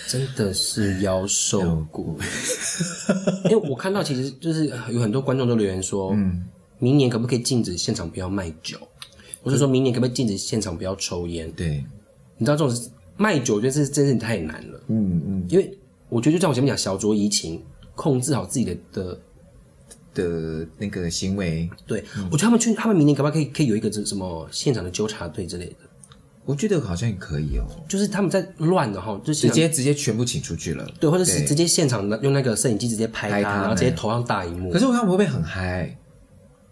[0.07, 2.15] 真的是妖兽过。
[3.49, 6.45] 因为我看到，其实就是有很多观众都留言说，嗯，
[6.79, 8.77] 明年可不可以禁止现场不要卖酒？
[9.43, 11.51] 我是说明年可不可以禁止现场不要抽烟？
[11.53, 11.83] 对，
[12.37, 14.79] 你知道这种卖酒，我觉得这真是太难了。
[14.89, 15.79] 嗯嗯，因为
[16.11, 17.63] 我觉得就像我前面讲，小酌怡情，
[17.95, 19.19] 控制好自己的的。
[20.15, 25.77] 的那个行为，对、嗯、我觉得他们去，他们明年可不可以可以有一个这什么现场的纠察队之类的？
[26.45, 34.71] 我觉得好像也可以哦，就是他们在乱的哈，就直接直接全部请出去了，对，或者是直接现场的用那个摄影机直接拍他，拍他然后直接投上大荧幕。
[34.73, 35.97] 可是我看会不会很嗨？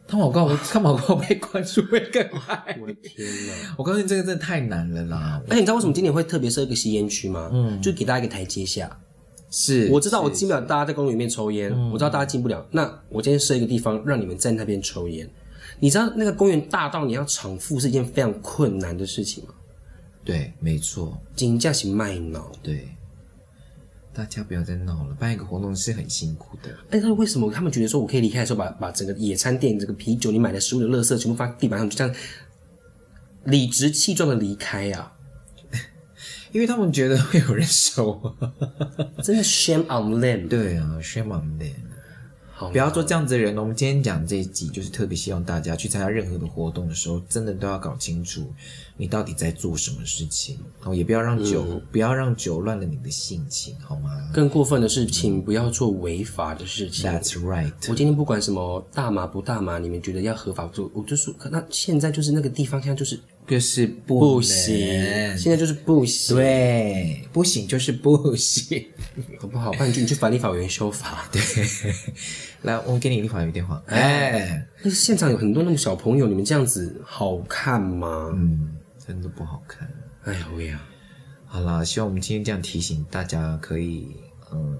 [0.08, 2.76] 他们广告，他们广告被关注会更嗨。
[2.80, 3.74] 我的天哪！
[3.78, 5.40] 我告诉你，这个真的太难了啦！
[5.46, 7.48] 而且你知道为什么今年会特别设一个吸烟区吗？
[7.52, 8.90] 嗯，就给大家一个台阶下。
[9.50, 12.64] 是，我知道我进不了，大家在公园里面抽烟，我知道大家进不了。
[12.70, 15.28] 那我今天设一个地方，让你们在那边抽烟。
[15.80, 19.54] 你知道那个公园大到你要偿付是一件非常困难的事情吗？
[20.24, 22.52] 对，没错，金价是卖脑。
[22.62, 22.88] 对，
[24.12, 26.70] 大家不要再闹了，办一个活动是很辛苦的。
[26.90, 32.14] 哎，那为什么他们觉得说我可以离开的时候把，把把整个野餐店这个啤酒、你买的食物的垃圾全部放地板上，就这样
[33.44, 35.12] 理直气壮的离开呀、啊？
[36.52, 38.20] 因为他们觉得会有人收，
[39.22, 40.48] 真的 shame on them。
[40.48, 41.72] 对啊，shame on them。
[42.72, 43.56] 不要做这样子的人。
[43.56, 48.52] 我们今天讲这一集，就是特别希望大家去参加任何的活动的时候，真的都要搞清楚
[48.98, 50.58] 你到底在做什么事情。
[50.84, 54.10] 哦，也不要让酒，嗯、不要让酒乱了你的性情，好吗？
[54.30, 57.10] 更过分的是，请不要做违法的事情。
[57.10, 57.72] That's right。
[57.88, 63.18] 我今天不管什么大麻不大麻，你们觉得要合法做，我就说，那现在就是那个地方，现在就是
[63.50, 68.86] 就是不，不行，现在就是不行，对，不行就是不行，
[69.40, 69.72] 好不好？
[69.72, 71.42] 不然你去你去法律法院修法， 对。
[72.62, 73.82] 来，我给你立法院电话。
[73.86, 78.30] 哎，但是现场有很多那种小朋友，你们这样子好看吗？
[78.36, 79.90] 嗯，真的不好看。
[80.22, 80.80] 哎呀喂呀，
[81.44, 84.06] 好啦，希望我们今天这样提醒大家，可以
[84.52, 84.78] 嗯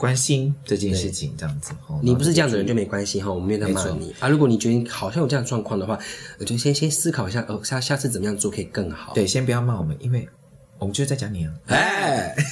[0.00, 1.72] 关心这件事情，这样子。
[2.02, 4.28] 你不是这样子的人就没关系哈，我们没有在骂你啊。
[4.30, 5.98] 如果你觉得好像有这样状况的话，
[6.38, 9.12] 我就先先思考一下，哦，下下次怎么样做可以更好。
[9.12, 10.26] 对，先不要骂我们，因为
[10.78, 11.52] 我们就是在讲你啊。
[11.66, 12.34] 哎。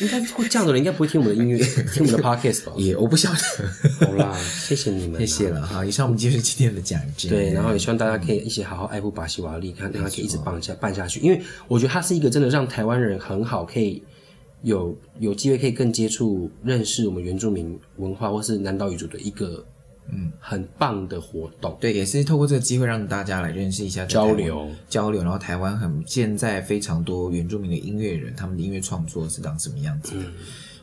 [0.00, 1.58] 应该会这样的人，应该不会听我们的音乐，
[1.94, 2.72] 听我们的 podcast 吧？
[2.76, 4.06] 也我不晓得。
[4.06, 4.36] 好啦，
[4.66, 5.84] 谢谢你们，谢谢了哈。
[5.84, 7.28] 以上我们就是今天的讲解。
[7.28, 11.20] 对，然后也希望大家可以一起好好爱护巴西瓦利，看让他可以一直办下办下去。
[11.20, 14.02] 因为我觉得他是一个真的让台湾人很好，可以
[14.62, 19.64] 有有机会可以更接触、认识我们原住民文化或是南岛语族的一个。
[20.10, 25.22] 嗯，很棒的活动，对，也是透过这个机会让大家来认识一下交流交流。
[25.22, 30.24] 然后台湾很现在非常多原住民的音乐人，他们的音乐创作是长什么样子的？
[30.24, 30.32] 嗯、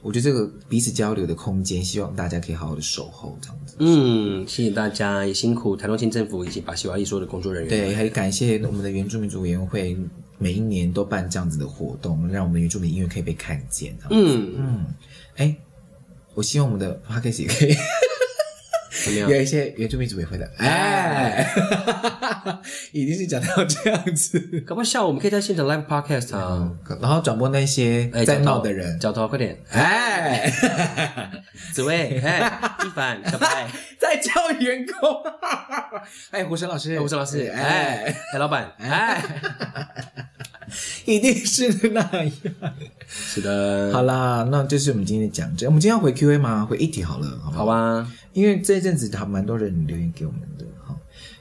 [0.01, 3.75] 我觉得这个彼此交流的空间，希望大家可以好好的守候这样子。
[3.79, 7.69] 嗯，谢谢大家，也辛苦台东县政府以及巴西瓦利所有的工作人员。
[7.69, 9.97] 对，还感谢我们的原住民族委员会，
[10.39, 13.95] 每一年都办这样子的活动，让我们原住民音乐可以被看见。
[14.09, 14.85] 嗯嗯，
[15.35, 15.55] 哎，
[16.33, 17.75] 我希望我们的 Podcast 也可以。
[19.07, 21.47] 有一些原住民组委会的，哎，
[22.91, 26.69] 已经是讲到这样子，搞不好下午我们可以在现场 live podcast 啊，
[27.01, 30.51] 然后转播那些在闹的人，角头快点，哎，
[31.73, 33.67] 紫薇，哎，一凡，小白，
[33.99, 35.23] 在叫员工，
[36.31, 39.23] 哎，胡生老师，胡生老师，哎，哎，老板，哎。
[41.05, 42.31] 一定是那样，
[43.07, 43.89] 是的。
[43.91, 45.65] 好啦，那这是我们今天的讲解。
[45.65, 46.63] 我们今天要回 Q&A 吗？
[46.69, 47.27] 回议题好了？
[47.51, 48.05] 好吧。
[48.33, 50.95] 因为这一阵子还蛮多人留言给我们的哈。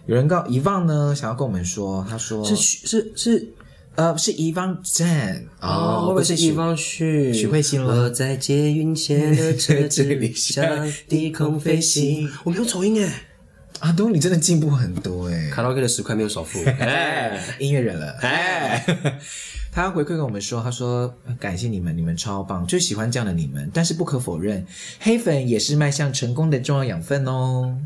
[0.07, 3.48] 有人告遗忘呢，想要跟我们说，他说是是是，
[3.94, 8.05] 呃，是遗忘站哦，会不会是遗忘许许慧欣了？
[8.05, 12.31] 我在捷运线的车子 里向低空飞行。
[12.44, 13.12] 我没有走音哎。
[13.81, 18.85] 阿东，你真的进步很多诶，卡拉 OK 的十块没有少付， 哎，音乐人了，哎，
[19.79, 24.67] 他回馈跟我们说，他说感谢你们，你们超棒，就喜欢这样的你们，但是不可否认，
[24.99, 27.79] 黑粉也是迈向成功的重要养分哦。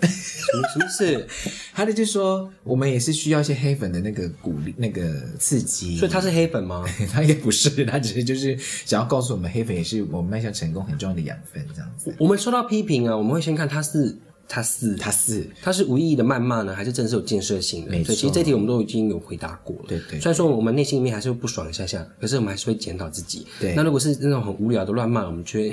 [0.00, 1.26] 什么什么事？
[1.74, 5.96] 他的就说我们也是需要一些黑粉的那个鼓励，那个刺激。
[5.96, 6.84] 所以他是黑粉吗？
[7.12, 12.14] 他也不是，他只是就是想要告诉我们，黑粉也是我们迈向成功很重要的养分，这样子。
[12.20, 14.16] 我们收到批评啊，我们会先看他是。
[14.52, 17.92] 他是他是他是无意义的谩骂呢，还是真的是有建设性的？
[17.92, 19.84] 没错，其实这题我们都已经有回答过了。
[19.86, 23.46] 对对，虽然说我们内心里面还是会不爽一下下，可是我们还是会检讨自己。
[23.60, 25.72] 对，那如果是那种很无聊的乱骂，我们却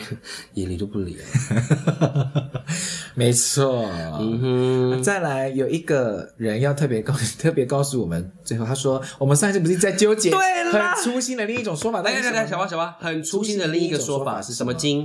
[0.53, 2.51] 也理都不理了。
[3.15, 5.01] 没错，嗯哼。
[5.01, 12.03] 再来有一个人要特别告 特别告诉我们，最后他说，我们上一次不是在纠结，对了，很粗心的另一种说法。
[12.03, 15.03] 来来来，小花小花，很粗心的另一个说法是什么经？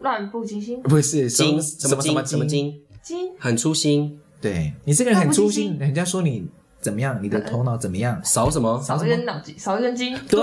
[0.00, 0.82] 乱步惊心？
[0.82, 2.74] 不是经什么什么什么经？
[3.02, 6.46] 经很粗心，对你这个人很粗心，人家说你
[6.80, 7.18] 怎么样？
[7.22, 8.20] 你的头脑怎么样？
[8.24, 8.82] 少什么？
[8.86, 10.16] 少一根脑筋，少一根筋。
[10.28, 10.40] 对，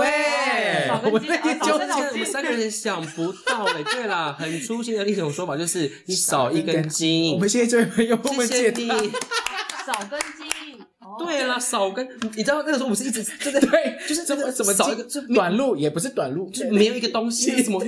[1.04, 3.82] 我们那就我们三个人想不到哎。
[3.92, 7.34] 对啦，很粗心的另一种说法就是你少一根筋。
[7.34, 8.16] 我们现在这位朋友，
[8.46, 8.88] 谢谢你。
[9.86, 10.78] 少根筋。
[11.18, 17.82] 对啦，少根，你知道那个时候我们是一直 对对对，就是怎么怎么少一个，短路也不是短路，就没有一个东西怎么。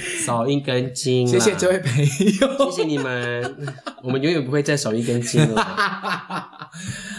[0.24, 3.56] 少一根筋，谢谢这位朋友，谢谢你们，
[4.02, 5.62] 我们永远不会再少一根筋了。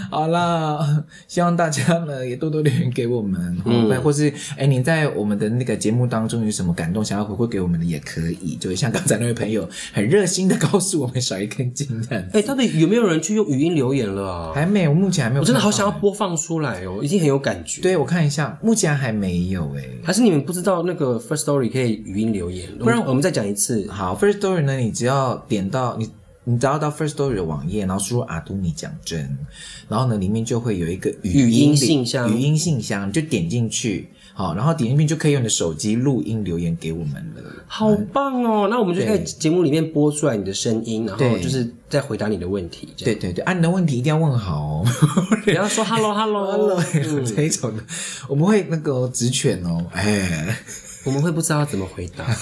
[0.10, 12.38] 好啦，希望大家呢也多多留言给我们，嗯，或是哎，你在我们的那个节目当中有什么感动，想要回馈给我们的也可以，就像刚才那位朋友很热心的告诉我们少一根筋这样子。
[12.39, 14.51] 哎，到底有没有人去用语音留言了啊？
[14.56, 15.41] 还没有，目前还没有。
[15.41, 17.82] 我真的好想要播放出来哦，已经很有感觉。
[17.82, 22.68] 对，我看一下，目前还没有哎，还是你们不知道那个 First Story 可以语音留言？
[22.78, 23.88] 不然我们再讲一次。
[23.89, 26.09] 好，First Story 呢，你只要点到你。
[26.45, 29.38] 你只要到 First Story 的网页，然后输入阿都尼讲真，
[29.88, 38.67] 然后呢，里面就会有一个语音，语音信箱，语音信箱你，就点进去，好，然后点进去就可以用你的手机录音留言给我们了，好棒哦！
[38.67, 42.88] 那我们就在节目里面播出来你的声音，然后就是再回答你的问题。
[42.97, 44.86] 对对对，啊，你的问题一定要问好哦，
[45.45, 46.82] 不要说 hello hello hello
[47.24, 47.84] 这一种的，
[48.28, 50.57] 我们会那个直犬哦，哎，
[51.06, 52.26] 我们会不知道怎么回答。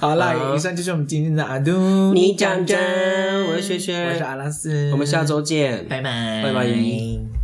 [0.00, 7.39] 好啦，以上就是我们今天的阿杜，你讲真，我是轩轩，我是阿拉斯，我们下周见，拜拜，拜拜。